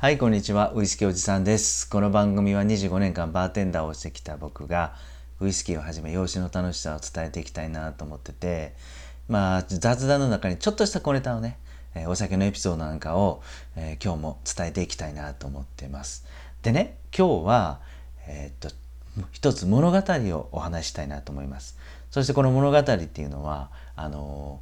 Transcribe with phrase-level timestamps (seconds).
[0.00, 0.70] はい、こんにちは。
[0.76, 1.90] ウイスキーおじさんです。
[1.90, 4.94] この番組は25年間バーテンダーをしてきた僕が、
[5.40, 8.76] ウイスキーをはじめ養子の楽しさを伝えていきたいなと思ってて、
[9.28, 11.58] まあ、雑談の中にちょっとした小ネタをね、
[11.96, 13.42] え、お酒のエピソードなんかを、
[13.74, 16.24] えー、今日も伝えていきたいなと思ってます。
[16.62, 17.80] でね、今日は、
[18.28, 18.76] えー、っと、
[19.32, 21.76] 一つ物語をお話したいなと思います。
[22.12, 24.60] そしてこの物語っていうのは、あの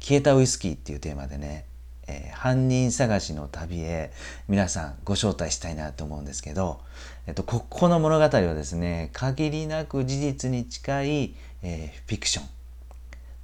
[0.00, 1.66] 消えたウイスキーっていうテーマでね、
[2.08, 4.12] えー、犯人探しの旅へ
[4.48, 6.80] 皆さんご招待したいなと思うんですけど、
[7.26, 12.48] えっと、ここの物語はですね限りなく事実に近い、えー、フィクションっ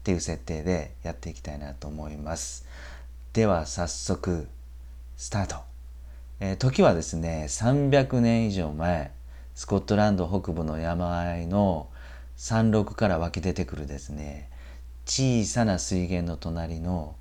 [0.04, 2.66] ていう設定でやっていきたいなと思います。
[3.32, 4.48] では早速
[5.16, 5.56] スタート、
[6.40, 9.12] えー、時はですね300年以上前
[9.54, 11.88] スコットランド北部の山あいの
[12.36, 14.48] 山麓から湧き出てくるですね
[15.04, 17.16] 小さな水源の隣の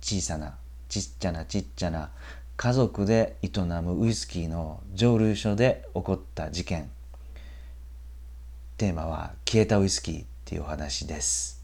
[0.00, 0.56] 小さな
[0.88, 2.10] ちっちゃなちっちゃな
[2.56, 3.50] 家族で営
[3.82, 6.90] むウイスキーの蒸留所で起こった事件。
[8.76, 11.62] テーマは消えたウイスキーっていうお話です。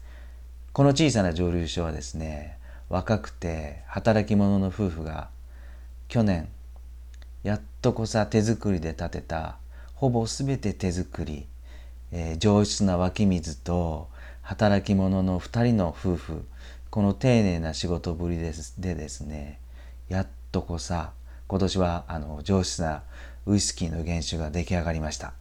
[0.73, 2.57] この小さな蒸留所はですね
[2.89, 5.29] 若くて働き者の夫婦が
[6.07, 6.49] 去年
[7.43, 9.57] やっとこさ手作りで建てた
[9.93, 11.45] ほぼ全て手作り、
[12.11, 14.09] えー、上質な湧き水と
[14.41, 16.45] 働き者の2人の夫婦
[16.93, 19.59] この丁寧な仕事ぶりですでですね
[20.09, 21.13] やっとこさ
[21.47, 23.01] 今年はあの上質な
[23.47, 25.33] ウイスキーの原酒が出来上がりました。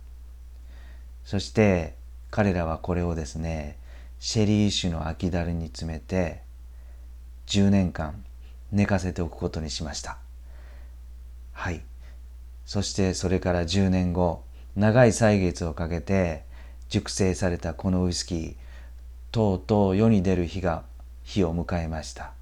[1.26, 1.94] そして
[2.30, 3.76] 彼らはこれをですね
[4.18, 6.40] シェリー酒の空き樽に詰めて
[7.48, 8.24] 10年間
[8.70, 10.16] 寝かせておくことにしました。
[11.52, 11.82] はい。
[12.64, 14.42] そしてそれから10年後
[14.74, 16.46] 長い歳月をかけて
[16.88, 18.54] 熟成されたこのウイスキー
[19.32, 20.90] とうとう世に出る日が
[21.24, 22.32] 日を迎えました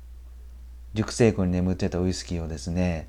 [0.94, 3.08] 熟成庫に眠ってたウイスキーをですね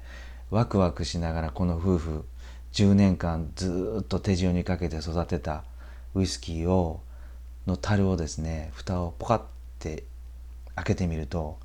[0.50, 2.25] ワクワクしながらこの夫婦
[2.73, 5.63] 10年間ずっと手塩にかけて育てた
[6.13, 7.02] ウイスキーを
[7.67, 9.41] の樽をですね蓋をポカッ
[9.79, 10.03] て
[10.75, 11.57] 開けてみると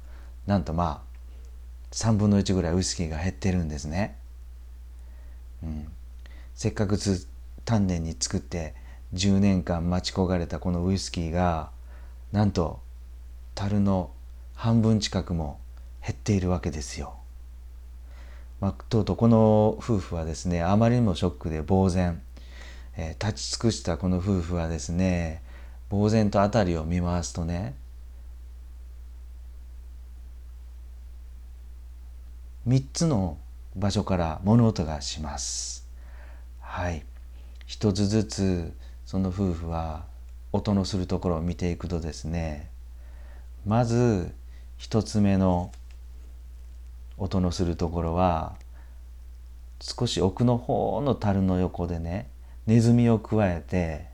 [0.46, 1.06] なんとまあ
[1.92, 4.18] 3分の1ぐらいウイスキーが減ってるんですね。
[5.62, 5.88] うん、
[6.54, 6.98] せっかく
[7.64, 8.74] 丹念に作って
[9.14, 11.70] 10年間待ち焦がれたこのウイスキーが
[12.32, 12.80] なんと
[13.56, 14.10] 樽の
[14.54, 15.58] 半分近くも
[16.02, 17.16] 減っているわけですよ。
[18.60, 22.22] まあ、とうとうこの夫婦はですねあまりにもショックで呆然、
[22.96, 25.42] えー、立ち尽くしたこの夫婦はですね
[25.90, 27.74] 呆然と辺りを見回すとね
[32.68, 33.38] 3つの
[33.74, 35.86] 場所から物音がします。
[36.60, 37.04] はい
[37.64, 38.72] 一つずつ
[39.06, 40.04] その夫婦は
[40.52, 42.70] 音のするところを見ていくとですね
[43.66, 44.32] まず
[44.78, 45.72] 一つ目の
[47.18, 48.54] 音のするところは
[49.80, 52.30] 少し奥の方の樽の横でね
[52.66, 54.06] ネズミをくわえて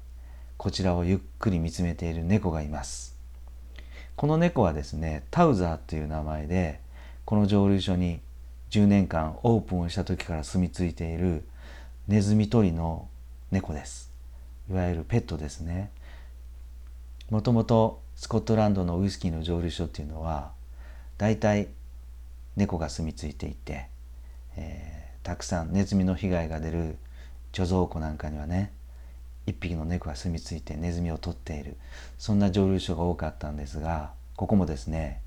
[0.57, 3.15] こちらをゆっくり見つめている猫がいます。
[4.17, 6.81] この猫はですねタウザーという名前で
[7.25, 8.21] この蒸留所に
[8.71, 11.45] 10年間オープンをした時から住み着いている
[12.09, 13.09] ネズミ捕りの
[13.51, 14.11] 猫です。
[14.71, 15.91] いわゆるペットですね。
[17.29, 20.53] もともとスコットランドのウイスキーの蒸留所っていうのは
[21.19, 21.67] 大体
[22.55, 23.89] 猫が住み着いていて、
[24.57, 26.99] えー、たくさんネズミの被害が出る
[27.53, 28.71] 貯蔵庫なんかにはね
[29.49, 31.77] 一匹の猫が住み着いてネズミを取っている
[32.17, 35.21] そんな蒸留所が多かったんですがここもですね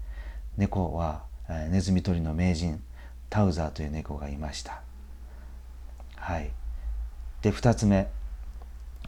[0.55, 2.81] 猫は、えー、ネズミ取りの名人
[3.29, 4.79] タウザーという猫がいました。
[6.15, 6.49] はい。
[7.41, 8.07] で2つ目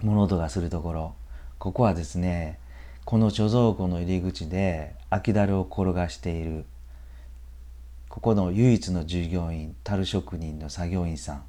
[0.02, 1.16] 物音がするところ。
[1.58, 2.60] ここはですね
[3.08, 6.66] この貯蔵庫の入り口で空き樽を転がしている
[8.10, 11.44] ここの唯一の従業員樽職人の作業員さん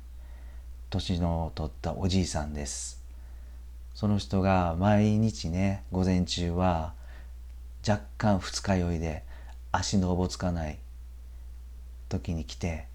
[0.89, 3.03] 年の取ったおじいさんです。
[3.93, 6.95] その人が毎日ね午前中は
[7.85, 9.25] 若干二日酔いで
[9.73, 10.79] 足のおぼつかない
[12.09, 12.87] 時に来て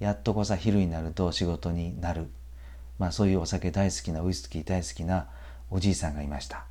[0.00, 2.26] やっとこさ昼になると仕事になる。
[2.98, 5.28] まあそういうお酒大好きなウイスキー大好きな
[5.70, 6.69] おじいさんがいました。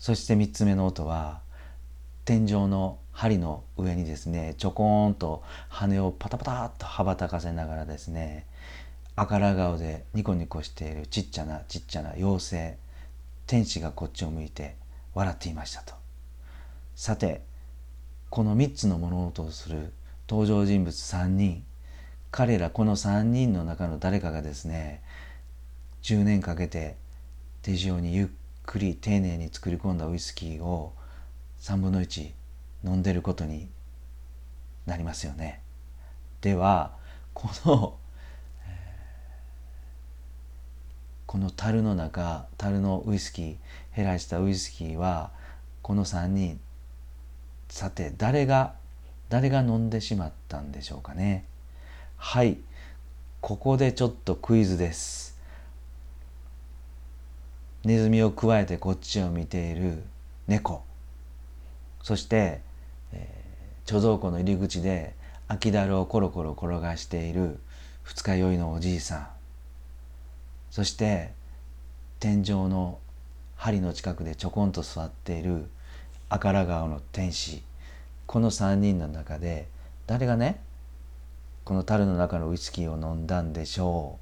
[0.00, 1.42] そして3つ目の音は
[2.24, 8.46] 天井の針の上にですねちょこんと羽をパタパタっと羽ばたかせながらですね
[9.14, 12.78] 赤ら顔でニコニコしているちっちゃなちっちゃな妖精
[13.46, 14.74] 天使がこっちを向いて
[15.12, 15.92] 笑っていましたと。
[16.96, 17.42] さて
[18.30, 19.92] この3つの物音をする
[20.28, 21.62] 登場人物3人
[22.30, 25.02] 彼らこの3人の中の誰かがですね
[26.02, 26.96] 10年かけて
[27.60, 28.28] 手塩にゆっ
[28.64, 30.92] くり丁寧に作り込んだウイスキーを
[31.60, 32.30] 3分の1
[32.84, 33.68] 飲んでることに
[34.86, 35.60] なりますよね。
[36.40, 36.92] では
[37.34, 37.96] この、
[41.26, 43.56] この樽の中樽のウイスキー
[43.94, 45.30] 減らしたウイスキーは
[45.82, 46.60] この3人
[47.68, 48.74] さて誰が
[49.28, 51.44] 誰が飲んでしまったんでしょうかね
[52.16, 52.58] はい
[53.40, 55.38] ここでちょっとクイズです
[57.84, 60.02] ネズミをくわえてこっちを見ている
[60.46, 60.82] 猫。
[62.02, 62.60] そして、
[63.12, 65.14] えー、貯蔵庫の入り口で
[65.48, 67.58] 空きだるをコロコロ転がしている
[68.02, 69.28] 二日酔いのおじいさん。
[70.70, 71.32] そして
[72.18, 72.98] 天井の
[73.56, 75.66] 針の近くでちょこんと座っている
[76.28, 77.62] 赤良川の天使。
[78.26, 79.68] この3人の中で
[80.06, 80.60] 誰がね
[81.64, 84.20] この樽の中のウイスキーを飲んだんでしょう。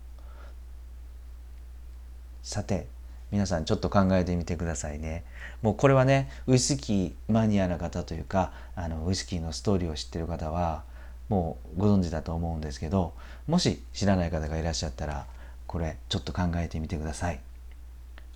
[2.46, 2.86] さて
[3.30, 5.24] 皆さんちょっと考えてみてくださいね。
[5.62, 10.84] もうこれはねウイスキーマニアな方というかあのウイスキーのストーリーを知ってる方は
[11.28, 13.12] もうご存知だと思うんですけど
[13.46, 15.26] もし知らない方がいらっしゃったら
[15.66, 17.40] これちょっと考えてみてください。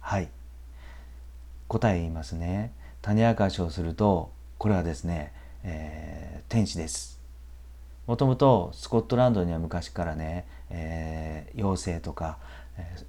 [0.01, 0.29] はい。
[1.69, 2.73] 答え言いますね。
[3.01, 5.33] 種明かしをするとこれはですね
[5.65, 7.21] えー、天使です。
[8.07, 12.39] もともとスコットランドには昔からね、えー、妖精とか、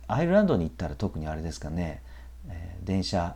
[0.07, 2.01] アイルランドに行ったら特にあれですかね、
[2.83, 3.36] 電車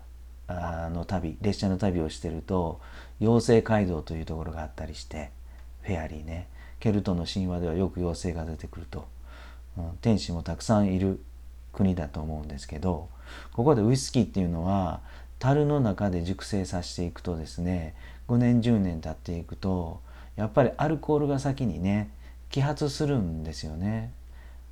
[0.49, 2.79] の旅列車の旅をしてると
[3.19, 5.31] 妖精街道というところがあったりして
[5.81, 6.47] フェアリーね
[6.79, 9.07] ケルトの神話ではよく妖精が出てくると、
[10.01, 11.19] 天使もたくさんいる
[11.73, 13.09] 国だと思うんですけど
[13.53, 15.01] ここでウイスキーっていうのは
[15.39, 17.95] 樽の中で熟成させていくとですね
[18.27, 20.01] 5年10年経っていくと
[20.35, 22.09] やっぱりアルコールが先にね
[22.49, 24.11] 揮発するんですよね。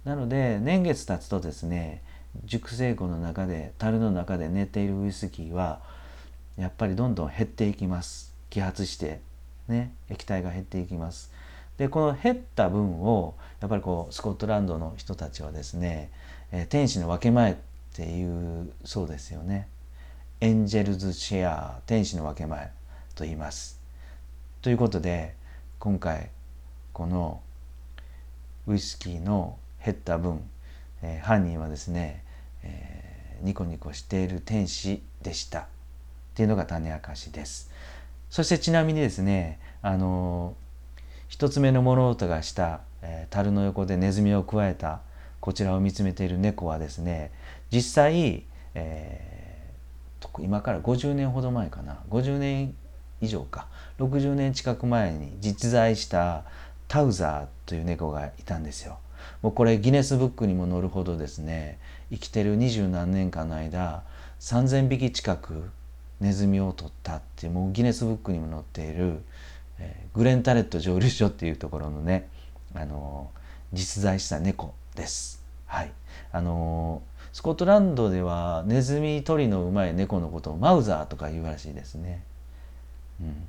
[0.05, 2.01] なので年月経つとですね
[2.45, 5.81] 熟成庫の中で樽の中で寝ているウイスキーは
[6.57, 8.33] やっぱりどんどん減っていきます。
[8.49, 9.19] 揮発して
[9.67, 11.31] ね液体が減っていきます。
[11.77, 16.09] でこの減った分をやっぱりこうスコットランドの人たちはですね、
[16.51, 17.55] えー、天使の分け前っ
[17.93, 19.67] ていうそうですよね。
[20.39, 22.71] エンジェルズシェア天使の分け前
[23.15, 23.81] と言います。
[24.61, 25.35] ということで
[25.79, 26.29] 今回
[26.93, 27.41] この
[28.67, 30.41] ウイスキーの減った分、
[31.03, 32.23] えー、犯人はですね、
[32.63, 35.65] えー、ニコニコしている天使でしたっ
[36.33, 37.69] ていうのが種明かしです。
[38.31, 40.55] そしてちなみにですねあの
[41.27, 45.01] 一つ目の物音がした、えー、樽の横でネズミをくわえた
[45.39, 47.31] こちらを見つめている猫はですね
[47.71, 48.43] 実際、
[48.73, 52.73] えー、今から50年ほど前かな50年
[53.21, 53.67] 以上か
[53.99, 56.43] 60年近く前に実在した
[56.87, 58.97] タウザーという猫がいたんですよ。
[59.41, 61.79] もうこれギネスブックにも載るほどですね
[62.11, 64.03] 生きてる二十何年間の間
[64.39, 65.69] 3,000匹近く
[66.19, 69.19] ネズミを取ったっていうもうギネスブックにも載っている、
[69.79, 72.29] えー、グレンタレット蒸留所っていうところのね、
[72.73, 75.43] あのー、実在した猫です。
[75.65, 75.91] はい、
[76.31, 82.23] あのー、スコットランドではネズミ取りのうまい猫のことをマウザーとか言うらしいですね。
[83.21, 83.47] うん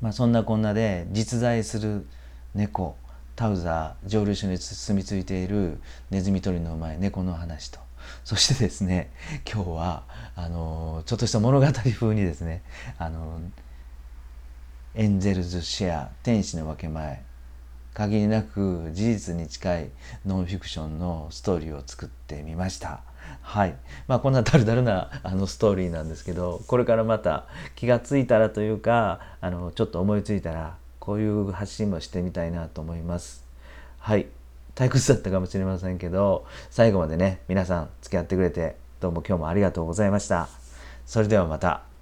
[0.00, 2.06] まあ、そんなこんなで実在する
[2.54, 2.96] 猫
[3.36, 7.80] タウザー蒸留所に住み着いているネズミ捕りのうまい猫の話と
[8.24, 9.10] そしてですね
[9.50, 10.02] 今日は
[10.36, 12.62] あのちょっとした物語風にですね
[12.98, 13.40] あの
[14.94, 17.22] エンゼルズシェア天使の分け前
[17.94, 19.90] 限りなく事実に近い
[20.26, 23.00] ノンフィクションのストーリーを作ってみました。
[23.40, 23.74] はい
[24.06, 33.44] まあ、こんなだるだるなあのストーリーなんですけどこれからまた気が付いたらというかあのちょっと思いついたらこういう発信もしてみたいなと思います。
[33.98, 34.26] はい
[34.74, 40.48] 退屈だったかもしれませんけど最後までね皆さん付き合ってくれてどうも今日もありがとうございました。
[41.06, 41.93] それではまた。